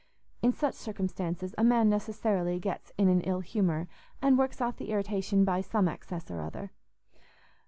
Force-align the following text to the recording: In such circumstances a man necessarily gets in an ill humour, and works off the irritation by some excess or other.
In 0.41 0.51
such 0.51 0.73
circumstances 0.73 1.53
a 1.59 1.63
man 1.63 1.87
necessarily 1.87 2.59
gets 2.59 2.91
in 2.97 3.07
an 3.07 3.21
ill 3.21 3.41
humour, 3.41 3.87
and 4.19 4.35
works 4.35 4.59
off 4.59 4.77
the 4.77 4.89
irritation 4.89 5.45
by 5.45 5.61
some 5.61 5.87
excess 5.87 6.31
or 6.31 6.41
other. 6.41 6.71